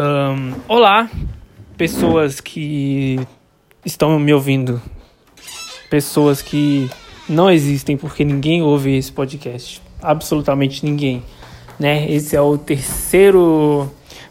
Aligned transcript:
Um, 0.00 0.54
olá, 0.68 1.10
pessoas 1.76 2.40
que 2.40 3.18
estão 3.84 4.16
me 4.16 4.32
ouvindo, 4.32 4.80
pessoas 5.90 6.40
que 6.40 6.88
não 7.28 7.50
existem 7.50 7.96
porque 7.96 8.24
ninguém 8.24 8.62
ouve 8.62 8.96
esse 8.96 9.10
podcast, 9.10 9.82
absolutamente 10.00 10.84
ninguém, 10.84 11.24
né? 11.80 12.08
Esse 12.08 12.36
é 12.36 12.40
o 12.40 12.56
terceiro. 12.56 13.90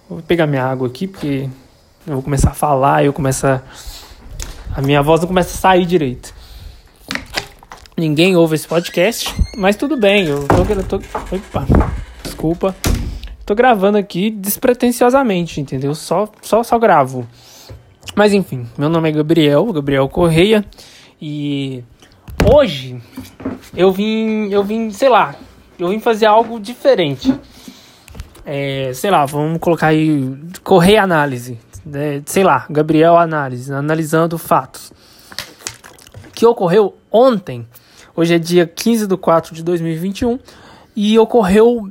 Vou 0.10 0.22
pegar 0.22 0.48
minha 0.48 0.64
água 0.64 0.88
aqui 0.88 1.06
porque 1.06 1.50
eu 2.08 2.14
vou 2.14 2.24
começar 2.24 2.52
a 2.52 2.54
falar, 2.54 3.04
eu 3.04 3.12
começo 3.12 3.46
a... 3.46 3.62
a 4.74 4.82
minha 4.82 5.02
voz 5.02 5.20
não 5.20 5.28
começa 5.28 5.54
a 5.54 5.60
sair 5.60 5.86
direito. 5.86 6.34
Ninguém 7.98 8.38
ouve 8.38 8.56
esse 8.56 8.68
podcast, 8.70 9.36
mas 9.58 9.76
tudo 9.76 9.98
bem, 9.98 10.28
eu 10.28 10.48
tô, 10.48 10.64
eu 10.64 10.84
tô 10.86 10.96
opa, 10.96 11.68
desculpa. 12.24 12.74
Tô 13.48 13.56
gravando 13.56 13.98
aqui 13.98 14.30
despretensiosamente, 14.30 15.62
entendeu? 15.62 15.96
Só, 15.96 16.30
só, 16.42 16.64
só 16.64 16.78
gravo. 16.78 17.26
Mas 18.14 18.34
enfim, 18.34 18.68
meu 18.78 18.90
nome 18.90 19.08
é 19.08 19.12
Gabriel, 19.14 19.72
Gabriel 19.72 20.10
Correia, 20.10 20.66
e 21.22 21.82
hoje 22.54 23.02
eu 23.74 23.90
vim, 23.90 24.50
eu 24.50 24.66
vim, 24.66 24.92
sei 24.92 25.08
lá, 25.08 25.34
eu 25.80 25.88
vim 25.88 26.00
fazer 26.02 26.26
algo 26.26 26.60
diferente. 26.60 27.34
É, 28.46 28.92
sei 28.94 29.10
lá, 29.10 29.26
vamos 29.26 29.60
colocar 29.60 29.88
aí 29.88 30.30
Correia 30.62 31.04
Análise, 31.04 31.58
né? 31.86 32.22
sei 32.26 32.44
lá, 32.44 32.66
Gabriel 32.70 33.16
Análise, 33.18 33.72
analisando 33.72 34.38
fatos. 34.38 34.92
Que 36.36 36.46
ocorreu 36.46 36.98
ontem, 37.10 37.66
hoje 38.14 38.36
é 38.36 38.40
dia 38.40 38.68
15 38.68 39.08
de 39.08 39.16
4 39.16 39.56
de 39.56 39.64
2021, 39.64 40.38
e 40.94 41.18
ocorreu 41.18 41.90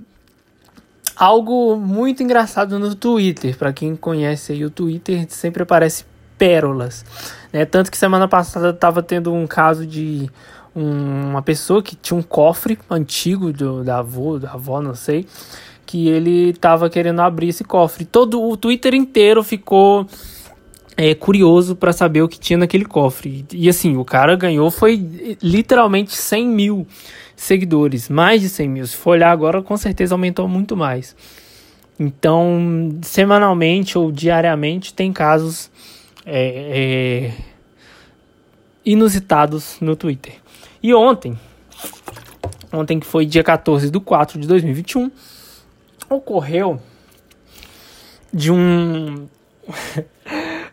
algo 1.17 1.77
muito 1.77 2.23
engraçado 2.23 2.79
no 2.79 2.95
Twitter. 2.95 3.57
Para 3.57 3.73
quem 3.73 3.97
conhece 3.97 4.53
aí 4.53 4.65
o 4.65 4.71
Twitter, 4.71 5.27
sempre 5.29 5.63
aparece 5.63 6.05
pérolas. 6.37 7.05
Né? 7.53 7.65
Tanto 7.65 7.91
que 7.91 7.97
semana 7.97 8.29
passada 8.29 8.71
estava 8.71 9.03
tendo 9.03 9.33
um 9.33 9.47
caso 9.47 9.87
de 9.87 10.31
um, 10.75 11.31
uma 11.31 11.43
pessoa 11.43 11.83
que 11.83 11.97
tinha 11.97 12.19
um 12.19 12.23
cofre 12.23 12.79
antigo 12.91 13.53
do, 13.53 13.83
da 13.83 13.99
avó, 13.99 14.39
da 14.39 14.53
avó, 14.53 14.81
não 14.83 14.95
sei, 14.95 15.27
que 15.87 16.09
ele 16.09 16.51
estava 16.51 16.91
querendo 16.91 17.21
abrir 17.21 17.49
esse 17.49 17.65
cofre. 17.65 18.05
Todo 18.05 18.43
o 18.43 18.57
Twitter 18.57 18.95
inteiro 18.95 19.43
ficou 19.43 20.07
é, 20.97 21.15
curioso 21.15 21.77
para 21.77 21.93
saber 21.93 22.23
o 22.23 22.29
que 22.29 22.39
tinha 22.39 22.59
naquele 22.59 22.85
cofre. 22.85 23.45
E 23.53 23.69
assim, 23.69 23.97
o 23.97 24.05
cara 24.05 24.35
ganhou 24.35 24.71
foi 24.71 25.37
literalmente 25.43 26.17
100 26.17 26.47
mil 26.47 26.87
seguidores, 27.37 28.09
mais 28.09 28.41
de 28.41 28.49
100 28.49 28.69
mil. 28.69 28.87
Se 28.87 28.97
for 28.97 29.11
olhar 29.11 29.31
agora, 29.31 29.63
com 29.63 29.77
certeza 29.77 30.15
aumentou 30.15 30.49
muito 30.49 30.77
mais. 30.77 31.15
Então, 31.99 32.99
semanalmente 33.03 33.99
ou 33.99 34.11
diariamente 34.11 34.93
tem 34.95 35.13
casos 35.13 35.71
é, 36.25 37.31
é, 37.31 37.43
inusitados 38.85 39.79
no 39.81 39.97
Twitter. 39.97 40.35
E 40.83 40.95
ontem, 40.95 41.39
ontem 42.73 43.01
que 43.01 43.07
foi 43.07 43.27
dia 43.27 43.43
14 43.43 43.91
de 43.91 44.01
4 44.01 44.39
de 44.39 44.47
2021, 44.47 45.11
ocorreu 46.09 46.81
de 48.33 48.53
um 48.53 49.27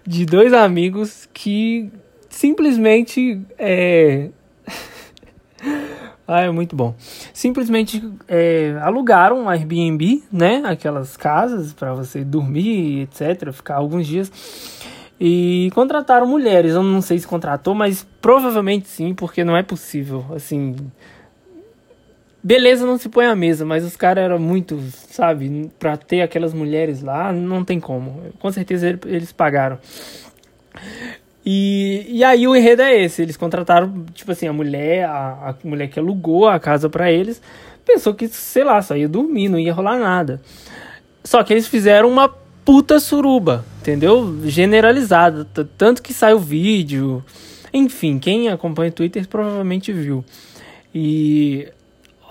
de 0.06 0.26
dois 0.26 0.54
amigos 0.54 1.28
que 1.34 1.92
simplesmente 2.30 3.42
é, 3.58 4.30
ah, 6.28 6.42
é 6.42 6.52
muito 6.52 6.76
bom. 6.76 6.96
Simplesmente 7.34 8.04
é, 8.28 8.78
alugaram 8.82 9.44
um 9.44 9.50
Airbnb, 9.50 10.24
né? 10.32 10.64
Aquelas 10.66 11.16
casas 11.16 11.74
para 11.74 11.94
você 11.94 12.24
dormir, 12.24 13.04
etc. 13.04 13.52
Ficar 13.52 13.76
alguns 13.76 14.08
dias. 14.08 14.32
E 15.20 15.70
contrataram 15.74 16.28
mulheres. 16.28 16.74
Eu 16.74 16.84
não 16.84 17.02
sei 17.02 17.20
se 17.20 17.28
contratou, 17.28 17.74
mas 17.74 18.06
provavelmente 18.22 18.88
sim, 18.88 19.14
porque 19.14 19.44
não 19.44 19.56
é 19.56 19.64
possível. 19.64 20.26
Assim. 20.36 20.76
Beleza, 22.44 22.86
não 22.86 22.98
se 22.98 23.08
põe 23.08 23.26
à 23.26 23.36
mesa, 23.36 23.66
mas 23.66 23.86
os 23.86 23.96
caras 23.96 24.26
eram 24.26 24.38
muito, 24.38 24.78
sabe? 24.92 25.72
Pra 25.80 25.96
ter 25.96 26.22
aquelas 26.22 26.54
mulheres 26.54 27.02
lá, 27.02 27.32
não 27.32 27.64
tem 27.64 27.80
como. 27.80 28.22
Com 28.40 28.52
certeza 28.52 29.00
eles 29.06 29.32
pagaram. 29.32 29.80
E, 31.46 32.06
e 32.10 32.24
aí 32.24 32.46
o 32.46 32.56
enredo 32.56 32.82
é 32.82 33.02
esse, 33.02 33.22
eles 33.22 33.38
contrataram, 33.38 34.06
tipo 34.14 34.32
assim, 34.32 34.48
a 34.48 34.54
mulher, 34.54 35.06
a, 35.06 35.50
a 35.50 35.56
mulher 35.64 35.88
que 35.88 36.00
alugou 36.00 36.48
a 36.48 36.60
casa 36.60 36.90
para 36.90 37.10
eles, 37.10 37.42
pensou 37.86 38.14
que, 38.14 38.28
sei 38.28 38.64
lá, 38.66 38.82
só 38.82 38.96
ia 38.96 39.08
dormir, 39.08 39.48
não 39.48 39.60
ia 39.60 39.74
rolar 39.74 39.98
nada. 39.98 40.42
Só 41.24 41.44
que 41.44 41.54
eles 41.54 41.68
fizeram 41.68 42.10
uma 42.10 42.28
puta 42.66 43.00
suruba, 43.00 43.64
entendeu? 43.80 44.38
Generalizada, 44.46 45.46
tanto 45.78 46.02
que 46.02 46.14
saiu 46.14 46.40
vídeo. 46.40 47.24
Enfim, 47.74 48.20
quem 48.20 48.50
acompanha 48.50 48.90
o 48.90 48.94
Twitter 48.94 49.28
provavelmente 49.28 49.92
viu. 49.92 50.24
E 50.94 51.68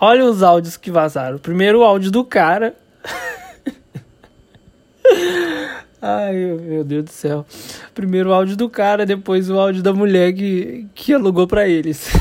olha 0.03 0.25
os 0.25 0.43
áudios 0.43 0.77
que 0.77 0.91
vazaram. 0.91 1.39
Primeiro 1.39 1.79
o 1.79 1.85
áudio 1.85 2.11
do 2.11 2.25
cara. 2.25 2.75
Ai, 6.03 6.35
meu 6.35 6.83
Deus 6.83 7.05
do 7.05 7.11
céu. 7.11 7.47
Primeiro 7.95 8.31
o 8.31 8.35
áudio 8.35 8.57
do 8.57 8.69
cara, 8.69 9.07
depois 9.07 9.49
o 9.49 9.57
áudio 9.57 9.81
da 9.81 9.93
mulher 9.93 10.33
que, 10.33 10.89
que 10.93 11.15
alugou 11.15 11.47
para 11.47 11.69
eles. 11.69 12.11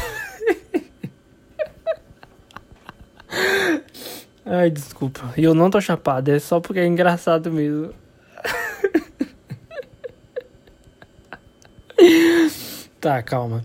Ai, 4.46 4.70
desculpa. 4.70 5.34
E 5.36 5.44
eu 5.44 5.56
não 5.56 5.72
tô 5.72 5.82
chapado, 5.82 6.30
é 6.30 6.38
só 6.38 6.60
porque 6.60 6.80
é 6.80 6.86
engraçado 6.86 7.52
mesmo. 7.52 7.92
tá, 13.02 13.24
calma. 13.24 13.64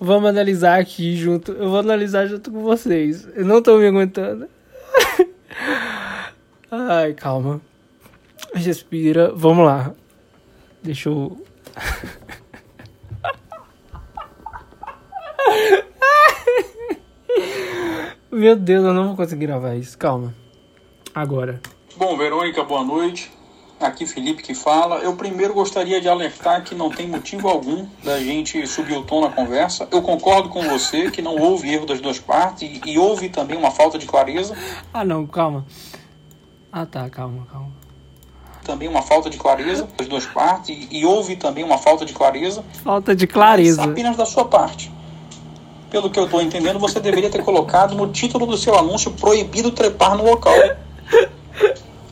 Vamos 0.00 0.28
analisar 0.28 0.80
aqui 0.80 1.16
junto. 1.16 1.52
Eu 1.52 1.70
vou 1.70 1.78
analisar 1.78 2.26
junto 2.26 2.50
com 2.50 2.62
vocês. 2.62 3.26
Eu 3.34 3.44
não 3.44 3.62
tô 3.62 3.78
me 3.78 3.86
aguentando. 3.86 4.48
Ai, 6.70 7.14
calma. 7.14 7.60
Respira. 8.54 9.32
Vamos 9.34 9.64
lá. 9.64 9.94
Deixa 10.82 11.08
eu. 11.08 11.42
Meu 18.30 18.56
Deus, 18.56 18.84
eu 18.84 18.92
não 18.92 19.08
vou 19.08 19.16
conseguir 19.16 19.46
gravar 19.46 19.76
isso. 19.76 19.96
Calma. 19.96 20.34
Agora. 21.14 21.60
Bom, 21.96 22.16
Verônica, 22.16 22.64
boa 22.64 22.82
noite. 22.82 23.30
Aqui 23.80 24.06
Felipe 24.06 24.42
que 24.42 24.54
fala. 24.54 24.96
Eu 24.96 25.14
primeiro 25.16 25.52
gostaria 25.52 26.00
de 26.00 26.08
alertar 26.08 26.62
que 26.62 26.74
não 26.74 26.90
tem 26.90 27.08
motivo 27.08 27.48
algum 27.48 27.86
da 28.02 28.18
gente 28.18 28.66
subir 28.66 28.96
o 28.96 29.02
tom 29.02 29.20
na 29.20 29.30
conversa. 29.30 29.88
Eu 29.90 30.00
concordo 30.00 30.48
com 30.48 30.62
você 30.62 31.10
que 31.10 31.20
não 31.20 31.36
houve 31.36 31.72
erro 31.72 31.86
das 31.86 32.00
duas 32.00 32.18
partes 32.18 32.62
e, 32.62 32.90
e 32.90 32.98
houve 32.98 33.28
também 33.28 33.56
uma 33.56 33.70
falta 33.70 33.98
de 33.98 34.06
clareza. 34.06 34.56
Ah, 34.92 35.04
não, 35.04 35.26
calma. 35.26 35.66
Ah, 36.72 36.86
tá, 36.86 37.08
calma, 37.10 37.46
calma 37.50 37.84
também 38.64 38.88
uma 38.88 39.02
falta 39.02 39.28
de 39.28 39.36
clareza 39.36 39.86
das 39.96 40.08
duas 40.08 40.24
partes 40.26 40.70
e, 40.70 40.88
e 40.90 41.04
houve 41.04 41.36
também 41.36 41.62
uma 41.62 41.78
falta 41.78 42.04
de 42.04 42.12
clareza. 42.12 42.64
Falta 42.82 43.14
de 43.14 43.26
clareza. 43.26 43.84
Apenas 43.84 44.16
da 44.16 44.24
sua 44.24 44.46
parte. 44.46 44.90
Pelo 45.90 46.10
que 46.10 46.18
eu 46.18 46.24
estou 46.24 46.42
entendendo, 46.42 46.78
você 46.78 46.98
deveria 46.98 47.30
ter 47.30 47.44
colocado 47.44 47.94
no 47.94 48.10
título 48.10 48.46
do 48.46 48.56
seu 48.56 48.76
anúncio 48.76 49.12
proibido 49.12 49.70
trepar 49.70 50.16
no 50.16 50.24
local. 50.24 50.54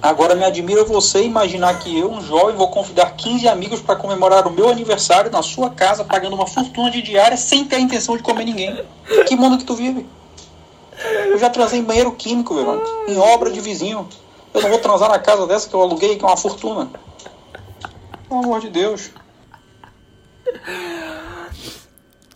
Agora 0.02 0.34
me 0.34 0.44
admira 0.44 0.82
você 0.82 1.22
imaginar 1.22 1.78
que 1.78 1.96
eu, 1.96 2.10
um 2.10 2.20
jovem, 2.20 2.56
vou 2.56 2.68
convidar 2.68 3.12
15 3.12 3.46
amigos 3.46 3.80
para 3.80 3.94
comemorar 3.94 4.48
o 4.48 4.50
meu 4.50 4.68
aniversário 4.68 5.30
na 5.30 5.42
sua 5.42 5.70
casa, 5.70 6.04
pagando 6.04 6.34
uma 6.34 6.46
fortuna 6.46 6.90
de 6.90 7.00
diária 7.00 7.36
sem 7.36 7.64
ter 7.64 7.76
a 7.76 7.80
intenção 7.80 8.16
de 8.16 8.22
comer 8.24 8.44
ninguém. 8.44 8.84
Que 9.28 9.36
mundo 9.36 9.58
que 9.58 9.64
tu 9.64 9.76
vive? 9.76 10.04
Eu 11.26 11.38
já 11.38 11.48
transei 11.48 11.78
em 11.78 11.84
banheiro 11.84 12.10
químico, 12.10 12.52
Verônica, 12.52 12.88
em 13.06 13.16
obra 13.16 13.52
de 13.52 13.60
vizinho. 13.60 14.08
Eu 14.52 14.60
não 14.60 14.70
vou 14.70 14.80
transar 14.80 15.08
na 15.08 15.20
casa 15.20 15.46
dessa 15.46 15.68
que 15.68 15.74
eu 15.74 15.80
aluguei, 15.80 16.16
que 16.16 16.24
é 16.24 16.26
uma 16.26 16.36
fortuna. 16.36 16.90
Pelo 18.28 18.42
amor 18.42 18.60
de 18.60 18.70
Deus. 18.70 19.12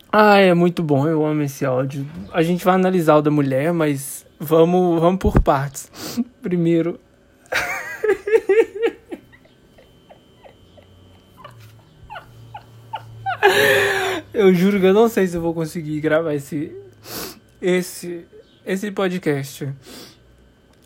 Ah, 0.09 0.37
é 0.37 0.53
muito 0.53 0.81
bom, 0.81 1.05
eu 1.05 1.25
amo 1.25 1.41
esse 1.41 1.65
áudio. 1.65 2.09
A 2.31 2.41
gente 2.41 2.63
vai 2.63 2.75
analisar 2.75 3.17
o 3.17 3.21
da 3.21 3.29
mulher, 3.29 3.73
mas 3.73 4.25
vamos, 4.39 5.01
vamos 5.01 5.19
por 5.19 5.41
partes. 5.41 5.91
Primeiro. 6.41 6.97
Eu 14.33 14.53
juro 14.53 14.79
que 14.79 14.85
eu 14.85 14.93
não 14.93 15.07
sei 15.07 15.27
se 15.27 15.35
eu 15.35 15.41
vou 15.41 15.53
conseguir 15.53 15.99
gravar 15.99 16.33
esse 16.33 16.71
esse 17.61 18.25
esse 18.65 18.91
podcast. 18.91 19.67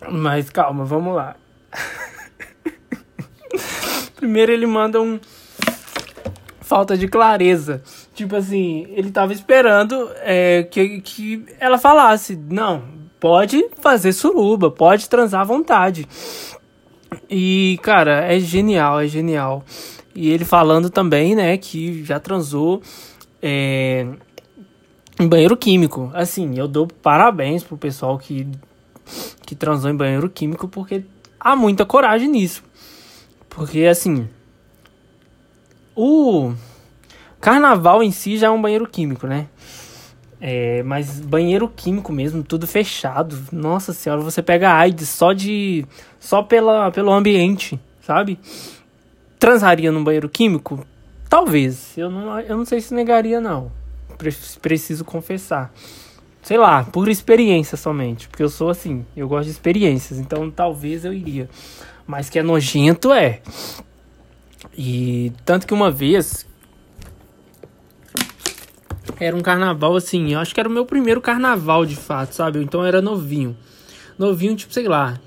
Mas 0.10 0.50
calma, 0.50 0.86
vamos 0.86 1.16
lá. 1.16 1.36
Primeiro 4.16 4.52
ele 4.52 4.66
manda 4.66 5.02
um 5.02 5.19
falta 6.62 6.98
de 6.98 7.08
clareza. 7.08 7.84
Tipo 8.13 8.38
assim, 8.38 8.88
ele 8.92 9.12
tava 9.12 9.34
esperando 9.34 10.10
é, 10.22 10.63
que, 10.63 11.02
que 11.02 11.46
ela 11.60 11.78
falasse: 11.78 12.36
não, 12.36 12.84
pode 13.19 13.68
fazer 13.81 14.13
suruba, 14.13 14.72
pode 14.72 15.10
transar 15.10 15.42
à 15.42 15.44
vontade. 15.44 16.08
E, 17.30 17.78
cara, 17.84 18.34
é 18.34 18.40
genial, 18.40 19.02
é 19.02 19.08
genial. 19.08 19.66
E 20.13 20.30
ele 20.30 20.46
falando 20.46 20.90
também, 20.90 21.36
né, 21.36 21.58
que 21.58 22.04
já 22.04 22.19
transou 22.19 22.81
é, 23.42 24.08
em 25.19 25.28
banheiro 25.28 25.56
químico. 25.56 26.12
Assim, 26.13 26.58
eu 26.58 26.68
dou 26.68 26.88
parabéns 26.88 27.63
pro 27.63 27.78
pessoal 27.78 28.18
que, 28.18 28.48
que 29.46 29.56
transou 29.56 29.90
em 29.90 29.96
banheiro 29.96 30.30
químico, 30.30 30.68
porque 30.68 31.04
há 31.40 31.56
muita 31.56 31.86
coragem 31.86 32.28
nisso. 32.28 32.63
Porque, 33.50 33.86
assim, 33.86 34.28
o 35.96 36.54
carnaval 37.40 38.02
em 38.02 38.12
si 38.12 38.38
já 38.38 38.48
é 38.48 38.50
um 38.50 38.62
banheiro 38.62 38.88
químico, 38.88 39.28
né? 39.28 39.48
É, 40.40 40.81
mas 40.81 41.19
banheiro 41.19 41.68
químico 41.68 42.12
mesmo, 42.12 42.44
tudo 42.44 42.66
fechado. 42.66 43.38
Nossa 43.52 43.94
senhora, 43.94 44.22
você 44.22 44.42
pega 44.42 44.74
AIDS 44.74 45.08
só 45.08 45.34
de. 45.34 45.86
só 46.19 46.42
pela, 46.42 46.90
pelo 46.92 47.12
ambiente, 47.12 47.80
sabe? 48.02 48.40
Transaria 49.42 49.92
num 49.92 50.04
banheiro 50.04 50.30
químico? 50.30 50.86
Talvez. 51.28 51.98
Eu 51.98 52.12
não, 52.12 52.40
eu 52.42 52.56
não 52.56 52.64
sei 52.64 52.80
se 52.80 52.94
negaria, 52.94 53.42
não. 53.42 53.72
Preciso 54.62 55.04
confessar. 55.04 55.74
Sei 56.44 56.60
lá, 56.60 56.84
por 56.84 57.10
experiência 57.10 57.76
somente. 57.76 58.28
Porque 58.28 58.44
eu 58.44 58.50
sou 58.50 58.70
assim, 58.70 59.04
eu 59.18 59.28
gosto 59.28 59.46
de 59.46 59.52
experiências. 59.52 60.20
Então 60.20 60.52
talvez 60.52 61.06
eu 61.06 61.12
iria. 61.12 61.50
Mas 62.06 62.30
que 62.30 62.38
é 62.38 62.44
nojento, 62.44 63.12
é. 63.12 63.42
E 64.78 65.34
tanto 65.44 65.66
que 65.66 65.74
uma 65.74 65.90
vez 65.90 66.46
era 69.20 69.36
um 69.36 69.42
carnaval 69.42 69.96
assim, 69.96 70.34
eu 70.34 70.40
acho 70.40 70.54
que 70.54 70.60
era 70.60 70.70
o 70.70 70.72
meu 70.72 70.86
primeiro 70.86 71.20
carnaval 71.20 71.84
de 71.84 71.96
fato, 71.96 72.34
sabe? 72.34 72.62
Então 72.62 72.82
eu 72.82 72.86
era 72.86 73.02
novinho. 73.02 73.58
Novinho, 74.20 74.56
tipo, 74.56 74.72
sei 74.72 74.88
lá, 74.88 75.20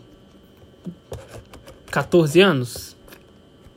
14 1.90 2.40
anos. 2.40 2.94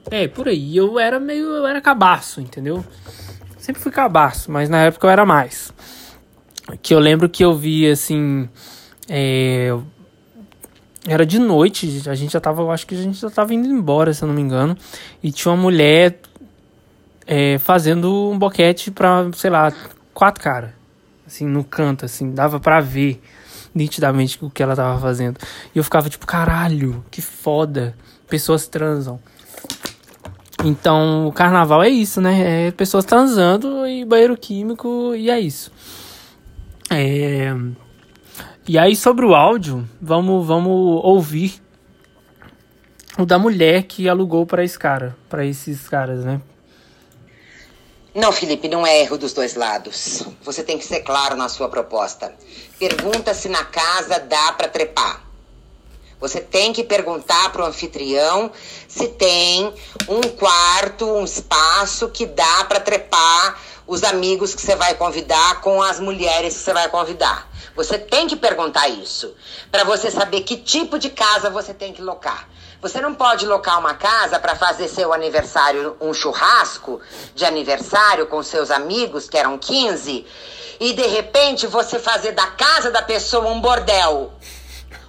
É, 0.10 0.28
por 0.28 0.48
aí. 0.48 0.76
Eu 0.76 1.00
era 1.00 1.20
meio. 1.20 1.48
Eu 1.48 1.68
era 1.68 1.82
cabaço, 1.82 2.42
entendeu? 2.42 2.84
Sempre 3.58 3.82
fui 3.82 3.92
cabaço, 3.92 4.52
mas 4.52 4.70
na 4.70 4.84
época 4.84 5.08
eu 5.08 5.12
era 5.12 5.26
mais. 5.26 5.74
Que 6.82 6.94
eu 6.94 7.00
lembro 7.00 7.30
que 7.30 7.44
eu 7.44 7.56
vi 7.56 7.90
assim. 7.90 8.48
É, 9.10 9.78
era 11.08 11.26
de 11.26 11.40
noite, 11.40 12.04
a 12.08 12.16
gente 12.16 12.34
já 12.34 12.40
tava. 12.40 12.62
Eu 12.62 12.72
acho 12.72 12.86
que 12.86 12.96
a 12.96 13.02
gente 13.02 13.18
já 13.18 13.30
tava 13.30 13.54
indo 13.54 13.68
embora, 13.68 14.14
se 14.14 14.24
eu 14.24 14.28
não 14.28 14.36
me 14.36 14.42
engano. 14.42 14.78
E 15.24 15.32
tinha 15.32 15.54
uma 15.54 15.62
mulher 15.62 16.20
é, 17.26 17.58
fazendo 17.58 18.32
um 18.32 18.38
boquete 18.38 18.92
pra, 18.92 19.30
sei 19.34 19.50
lá, 19.50 19.72
quatro 20.14 20.44
caras. 20.44 20.72
Assim, 21.26 21.46
no 21.46 21.64
canto, 21.64 22.06
assim, 22.06 22.32
dava 22.32 22.58
para 22.58 22.80
ver 22.80 23.22
nitidamente 23.76 24.38
o 24.42 24.50
que 24.50 24.64
ela 24.64 24.76
tava 24.76 25.00
fazendo. 25.00 25.38
E 25.76 25.78
eu 25.78 25.84
ficava 25.84 26.10
tipo, 26.10 26.26
caralho, 26.26 27.04
que 27.12 27.22
foda. 27.22 27.96
Pessoas 28.28 28.68
transam. 28.68 29.20
Então, 30.64 31.28
o 31.28 31.32
carnaval 31.32 31.84
é 31.84 31.90
isso, 31.90 32.20
né? 32.20 32.68
É 32.68 32.72
pessoas 32.72 33.06
transando 33.06 33.88
e 33.88 34.04
banheiro 34.04 34.36
químico 34.36 35.14
e 35.16 35.30
é 35.30 35.40
isso. 35.40 35.72
É... 36.90 37.54
E 38.68 38.78
aí, 38.78 38.96
sobre 38.96 39.26
o 39.26 39.34
áudio, 39.34 39.88
vamos, 40.02 40.46
vamos 40.46 41.02
ouvir 41.04 41.62
o 43.18 43.26
da 43.26 43.40
mulher 43.40 43.84
que 43.84 44.10
alugou 44.10 44.46
para 44.46 44.64
esse 44.64 44.78
cara, 44.78 45.16
para 45.30 45.46
esses 45.46 45.88
caras, 45.88 46.26
né? 46.26 46.42
Não, 48.14 48.32
Felipe, 48.32 48.68
não 48.68 48.86
é 48.86 49.02
erro 49.02 49.18
dos 49.18 49.32
dois 49.32 49.54
lados. 49.56 50.24
Você 50.42 50.64
tem 50.64 50.78
que 50.78 50.86
ser 50.86 51.02
claro 51.02 51.36
na 51.36 51.48
sua 51.48 51.70
proposta. 51.70 52.34
Pergunta 52.80 53.34
se 53.34 53.48
na 53.48 53.64
casa 53.64 54.20
dá 54.20 54.54
para 54.54 54.68
trepar. 54.68 55.27
Você 56.20 56.42
tem 56.42 56.74
que 56.74 56.84
perguntar 56.84 57.52
para 57.52 57.62
o 57.62 57.66
anfitrião 57.66 58.52
se 58.88 59.08
tem 59.08 59.72
um 60.08 60.22
quarto, 60.22 61.06
um 61.06 61.24
espaço 61.24 62.10
que 62.10 62.26
dá 62.26 62.64
para 62.64 62.80
trepar 62.80 63.60
os 63.86 64.04
amigos 64.04 64.56
que 64.56 64.62
você 64.62 64.76
vai 64.76 64.96
convidar 64.96 65.62
com 65.62 65.82
as 65.82 66.00
mulheres 66.00 66.56
que 66.56 66.60
você 66.60 66.74
vai 66.74 66.90
convidar. 66.90 67.48
Você 67.76 68.00
tem 68.00 68.28
que 68.28 68.36
perguntar 68.36 68.88
isso 68.88 69.34
para 69.72 69.84
você 69.84 70.10
saber 70.10 70.42
que 70.42 70.58
tipo 70.58 70.98
de 70.98 71.12
casa 71.12 71.50
você 71.50 71.74
tem 71.74 71.94
que 71.94 72.02
locar. 72.02 72.50
Você 72.82 73.00
não 73.00 73.14
pode 73.14 73.46
locar 73.46 73.80
uma 73.80 73.94
casa 73.94 74.40
para 74.40 74.56
fazer 74.56 74.88
seu 74.88 75.14
aniversário, 75.14 75.96
um 76.02 76.14
churrasco 76.14 77.00
de 77.36 77.46
aniversário 77.46 78.28
com 78.28 78.42
seus 78.42 78.72
amigos, 78.72 79.30
que 79.30 79.38
eram 79.38 79.58
15, 79.58 80.26
e 80.80 80.94
de 80.94 81.08
repente 81.08 81.66
você 81.66 81.98
fazer 81.98 82.34
da 82.34 82.48
casa 82.48 82.92
da 82.92 83.02
pessoa 83.02 83.48
um 83.48 83.62
bordel. 83.62 84.34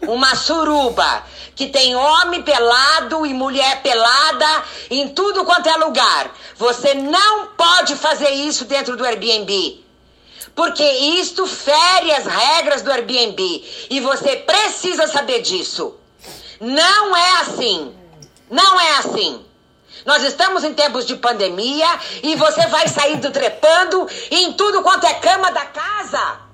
Uma 0.03 0.35
suruba 0.37 1.25
que 1.55 1.67
tem 1.67 1.97
homem 1.97 2.43
pelado 2.43 3.27
e 3.27 3.35
mulher 3.35 3.83
pelada 3.83 4.65
em 4.91 5.09
tudo 5.09 5.45
quanto 5.45 5.69
é 5.69 5.77
lugar. 5.77 6.31
Você 6.57 6.95
não 6.95 7.47
pode 7.49 7.97
fazer 7.97 8.31
isso 8.31 8.65
dentro 8.65 8.97
do 8.97 9.05
Airbnb. 9.05 9.85
Porque 10.55 10.85
isto 10.85 11.47
fere 11.47 12.13
as 12.13 12.27
regras 12.27 12.83
do 12.83 12.91
Airbnb 12.91 13.65
e 13.91 14.01
você 14.01 14.37
precisa 14.37 15.07
saber 15.07 15.43
disso. 15.43 15.95
Não 16.61 17.17
é 17.17 17.41
assim. 17.41 17.95
Não 18.51 18.81
é 18.81 18.97
assim. 18.99 19.45
Nós 20.05 20.23
estamos 20.23 20.65
em 20.65 20.75
tempos 20.75 21.07
de 21.07 21.17
pandemia 21.17 21.87
e 22.23 22.35
você 22.37 22.67
vai 22.69 22.89
sair 22.89 23.17
do 23.17 23.31
trepando 23.31 24.09
em 24.31 24.53
tudo 24.53 24.83
quanto 24.83 25.07
é 25.07 25.15
cama 25.15 25.51
da 25.51 25.67
casa. 25.67 26.48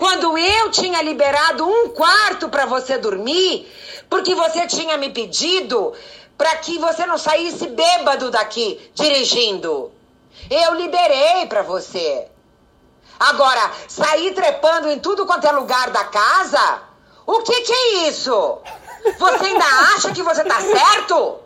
Quando 0.00 0.38
eu 0.38 0.70
tinha 0.70 1.02
liberado 1.02 1.68
um 1.68 1.90
quarto 1.90 2.48
para 2.48 2.64
você 2.64 2.96
dormir, 2.96 3.70
porque 4.08 4.34
você 4.34 4.66
tinha 4.66 4.96
me 4.96 5.10
pedido 5.10 5.92
para 6.38 6.56
que 6.56 6.78
você 6.78 7.04
não 7.04 7.18
saísse 7.18 7.66
bêbado 7.66 8.30
daqui 8.30 8.80
dirigindo. 8.94 9.92
Eu 10.50 10.72
liberei 10.72 11.44
para 11.44 11.60
você. 11.60 12.26
Agora, 13.18 13.70
sair 13.88 14.32
trepando 14.32 14.88
em 14.88 14.98
tudo 14.98 15.26
quanto 15.26 15.46
é 15.46 15.52
lugar 15.52 15.90
da 15.90 16.04
casa? 16.04 16.82
O 17.26 17.42
que, 17.42 17.60
que 17.60 17.72
é 17.72 18.08
isso? 18.08 18.58
Você 19.18 19.44
ainda 19.44 19.66
acha 19.94 20.12
que 20.12 20.22
você 20.22 20.42
tá 20.44 20.62
certo? 20.62 21.40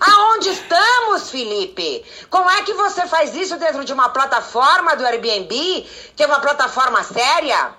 Aonde 0.00 0.48
estamos, 0.48 1.05
Felipe? 1.36 2.02
Como 2.30 2.48
é 2.48 2.62
que 2.62 2.72
você 2.72 3.06
faz 3.06 3.34
isso 3.34 3.58
dentro 3.58 3.84
de 3.84 3.92
uma 3.92 4.08
plataforma 4.08 4.96
do 4.96 5.04
Airbnb, 5.04 5.86
que 6.16 6.22
é 6.22 6.26
uma 6.26 6.40
plataforma 6.40 7.02
séria? 7.02 7.72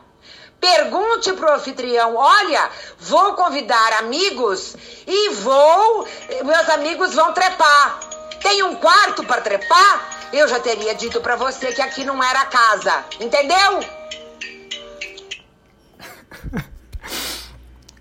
Pergunte 0.62 1.34
pro 1.34 1.56
anfitrião: 1.56 2.16
olha, 2.16 2.70
vou 3.00 3.34
convidar 3.34 3.94
amigos 3.94 4.76
e 5.08 5.30
vou. 5.30 6.08
Meus 6.44 6.70
amigos 6.70 7.16
vão 7.16 7.34
trepar. 7.34 8.00
Tem 8.44 8.62
um 8.62 8.76
quarto 8.76 9.24
para 9.24 9.42
trepar? 9.42 10.30
Eu 10.32 10.48
já 10.48 10.60
teria 10.60 10.94
dito 10.94 11.20
para 11.20 11.36
você 11.36 11.74
que 11.74 11.82
aqui 11.82 12.04
não 12.04 12.24
era 12.24 12.46
casa. 12.46 13.06
Entendeu? 13.20 13.80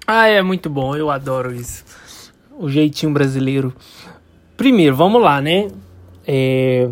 Ah, 0.09 0.29
é 0.29 0.41
muito 0.41 0.71
bom, 0.71 0.95
eu 0.95 1.11
adoro 1.11 1.53
isso. 1.53 1.85
O 2.53 2.71
jeitinho 2.71 3.13
brasileiro. 3.13 3.75
Primeiro, 4.57 4.97
vamos 4.97 5.21
lá, 5.21 5.41
né? 5.41 5.69
É, 6.27 6.89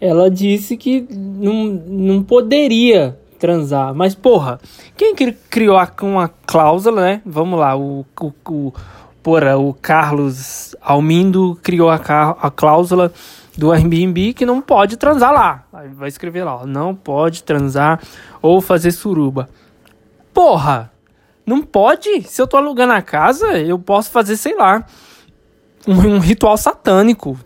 ela 0.00 0.30
disse 0.30 0.76
que 0.76 1.06
não, 1.10 1.64
não 1.64 2.22
poderia 2.22 3.18
transar. 3.38 3.94
Mas, 3.94 4.14
porra, 4.14 4.60
quem 4.96 5.14
criou 5.14 5.76
uma 6.02 6.28
cláusula, 6.46 7.00
né? 7.00 7.22
Vamos 7.24 7.58
lá, 7.58 7.76
o, 7.76 8.04
o, 8.20 8.32
o, 8.48 8.74
porra, 9.22 9.56
o 9.56 9.74
Carlos 9.74 10.76
Almindo 10.80 11.58
criou 11.62 11.90
a, 11.90 11.96
a 11.96 12.50
cláusula 12.50 13.12
do 13.56 13.72
Airbnb 13.72 14.34
que 14.34 14.44
não 14.44 14.60
pode 14.60 14.96
transar 14.96 15.32
lá. 15.32 15.64
Vai 15.94 16.08
escrever 16.08 16.44
lá, 16.44 16.66
não 16.66 16.94
pode 16.94 17.42
transar 17.42 18.00
ou 18.42 18.60
fazer 18.60 18.92
suruba. 18.92 19.48
Porra! 20.32 20.92
Não 21.46 21.62
pode. 21.62 22.22
Se 22.22 22.42
eu 22.42 22.46
tô 22.46 22.56
alugando 22.56 22.92
a 22.92 23.00
casa, 23.00 23.56
eu 23.58 23.78
posso 23.78 24.10
fazer, 24.10 24.36
sei 24.36 24.56
lá, 24.56 24.84
um, 25.86 26.16
um 26.16 26.18
ritual 26.18 26.56
satânico. 26.56 27.38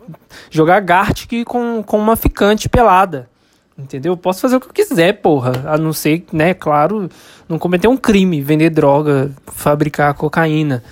Jogar 0.49 0.79
Gartic 0.81 1.43
com, 1.45 1.83
com 1.83 1.97
uma 1.97 2.15
ficante 2.15 2.67
pelada. 2.67 3.29
Entendeu? 3.77 4.13
Eu 4.13 4.17
posso 4.17 4.41
fazer 4.41 4.57
o 4.57 4.59
que 4.59 4.67
eu 4.67 4.73
quiser, 4.73 5.13
porra. 5.21 5.51
A 5.65 5.77
não 5.77 5.93
ser, 5.93 6.25
né, 6.31 6.53
claro, 6.53 7.09
não 7.47 7.57
cometer 7.57 7.87
um 7.87 7.97
crime, 7.97 8.41
vender 8.41 8.69
droga, 8.69 9.31
fabricar 9.47 10.13
cocaína. 10.13 10.83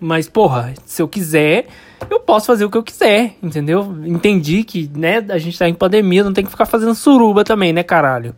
Mas, 0.00 0.28
porra, 0.28 0.74
se 0.84 1.00
eu 1.00 1.06
quiser, 1.06 1.66
eu 2.10 2.18
posso 2.18 2.46
fazer 2.46 2.64
o 2.64 2.70
que 2.70 2.76
eu 2.76 2.82
quiser, 2.82 3.36
entendeu? 3.40 3.96
Entendi 4.04 4.64
que, 4.64 4.90
né, 4.96 5.24
a 5.28 5.38
gente 5.38 5.56
tá 5.56 5.68
em 5.68 5.74
pandemia, 5.74 6.24
não 6.24 6.32
tem 6.32 6.44
que 6.44 6.50
ficar 6.50 6.66
fazendo 6.66 6.94
suruba 6.94 7.44
também, 7.44 7.72
né, 7.72 7.84
caralho? 7.84 8.34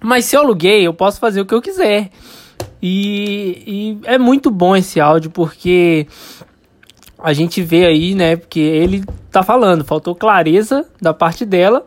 Mas 0.00 0.24
se 0.24 0.36
eu 0.36 0.40
aluguei, 0.40 0.84
eu 0.84 0.92
posso 0.92 1.20
fazer 1.20 1.40
o 1.40 1.46
que 1.46 1.54
eu 1.54 1.62
quiser. 1.62 2.10
E, 2.82 3.62
e 3.66 3.98
é 4.04 4.18
muito 4.18 4.50
bom 4.50 4.76
esse 4.76 5.00
áudio 5.00 5.30
porque 5.30 6.06
a 7.24 7.32
gente 7.32 7.62
vê 7.62 7.86
aí, 7.86 8.14
né? 8.14 8.36
Porque 8.36 8.60
ele 8.60 9.02
tá 9.30 9.42
falando, 9.42 9.82
faltou 9.82 10.14
clareza 10.14 10.86
da 11.00 11.14
parte 11.14 11.46
dela 11.46 11.82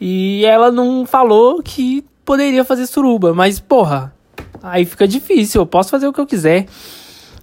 e 0.00 0.44
ela 0.46 0.70
não 0.70 1.04
falou 1.04 1.60
que 1.60 2.04
poderia 2.24 2.64
fazer 2.64 2.86
suruba, 2.86 3.34
mas 3.34 3.58
porra, 3.58 4.14
aí 4.62 4.84
fica 4.84 5.06
difícil, 5.08 5.60
eu 5.60 5.66
posso 5.66 5.90
fazer 5.90 6.06
o 6.06 6.12
que 6.12 6.20
eu 6.20 6.26
quiser. 6.26 6.66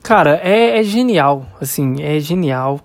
Cara, 0.01 0.39
é, 0.41 0.79
é 0.79 0.83
genial, 0.83 1.45
assim, 1.59 2.01
é 2.01 2.17
genial. 2.17 2.79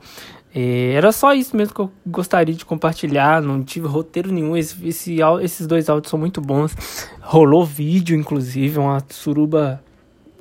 É, 0.52 0.92
era 0.92 1.12
só 1.12 1.32
isso 1.34 1.56
mesmo 1.56 1.72
que 1.72 1.80
eu 1.80 1.90
gostaria 2.04 2.54
de 2.54 2.64
compartilhar. 2.64 3.40
Não 3.40 3.62
tive 3.62 3.86
roteiro 3.86 4.32
nenhum. 4.32 4.56
Esse, 4.56 4.88
esse, 4.88 5.16
esses 5.42 5.66
dois 5.66 5.88
áudios 5.88 6.10
são 6.10 6.18
muito 6.18 6.40
bons. 6.40 6.74
Rolou 7.20 7.64
vídeo, 7.64 8.16
inclusive, 8.16 8.78
uma 8.78 8.98
suruba. 9.10 9.82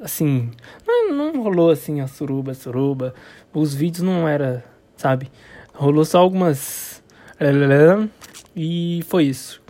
Assim. 0.02 0.52
Não, 0.86 1.14
não 1.14 1.42
rolou 1.42 1.72
assim 1.72 2.02
a 2.02 2.08
suruba, 2.08 2.54
suruba. 2.54 3.14
Os 3.54 3.74
vídeos 3.74 4.04
não 4.04 4.28
era, 4.28 4.64
sabe? 4.96 5.32
Rolou 5.74 6.06
só 6.06 6.20
algumas. 6.20 7.04
E 8.56 9.04
foi 9.08 9.26
isso. 9.26 9.62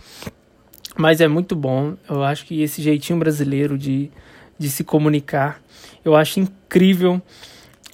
Mas 0.98 1.22
é 1.22 1.28
muito 1.28 1.56
bom. 1.56 1.96
Eu 2.10 2.24
acho 2.24 2.46
que 2.46 2.62
esse 2.62 2.82
jeitinho 2.82 3.20
brasileiro 3.20 3.78
de, 3.78 4.10
de 4.58 4.70
se 4.70 4.84
comunicar, 4.84 5.62
eu 6.04 6.16
acho 6.16 6.40
incrível. 6.40 7.22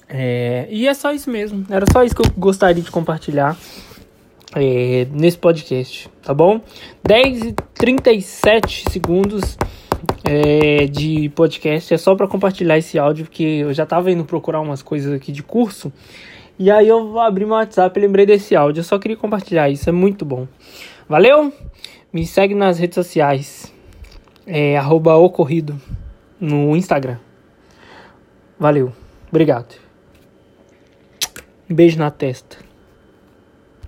É, 0.08 0.66
e 0.70 0.86
é 0.86 0.94
só 0.94 1.12
isso 1.12 1.30
mesmo. 1.30 1.66
Era 1.68 1.84
só 1.92 2.02
isso 2.04 2.14
que 2.14 2.22
eu 2.22 2.30
gostaria 2.36 2.82
de 2.82 2.90
compartilhar 2.90 3.56
é, 4.54 5.06
nesse 5.10 5.36
podcast, 5.36 6.08
tá 6.22 6.32
bom? 6.32 6.60
10 7.02 7.42
e 7.46 7.52
37 7.74 8.84
segundos 8.90 9.58
é, 10.24 10.86
de 10.86 11.28
podcast. 11.30 11.92
É 11.92 11.98
só 11.98 12.14
para 12.14 12.26
compartilhar 12.26 12.78
esse 12.78 12.98
áudio, 12.98 13.24
porque 13.24 13.42
eu 13.42 13.72
já 13.72 13.84
tava 13.86 14.10
indo 14.10 14.24
procurar 14.24 14.60
umas 14.60 14.82
coisas 14.82 15.12
aqui 15.12 15.32
de 15.32 15.42
curso. 15.42 15.92
E 16.58 16.70
aí 16.70 16.88
eu 16.88 17.10
vou 17.10 17.20
abrir 17.20 17.44
meu 17.44 17.54
WhatsApp 17.54 17.98
e 17.98 18.02
lembrei 18.02 18.24
desse 18.24 18.54
áudio. 18.54 18.80
Eu 18.80 18.84
só 18.84 18.98
queria 18.98 19.16
compartilhar 19.16 19.68
isso, 19.68 19.88
é 19.88 19.92
muito 19.92 20.24
bom. 20.24 20.46
Valeu? 21.08 21.52
Me 22.12 22.26
segue 22.26 22.54
nas 22.54 22.78
redes 22.78 22.94
sociais. 22.94 23.72
É 24.46 24.76
arroba 24.76 25.14
ocorrido 25.16 25.80
no 26.38 26.76
Instagram. 26.76 27.18
Valeu. 28.58 28.92
Obrigado. 29.30 29.74
Beijo 31.68 31.98
na 31.98 32.10
testa. 32.10 32.73